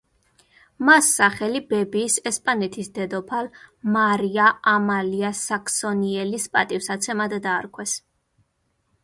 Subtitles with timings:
[0.87, 3.51] მას სახელი ბებიის, ესპანეთის დედოფალ
[3.97, 7.97] მარია ამალია საქსონიელის პატივსაცემად დაარქვეს.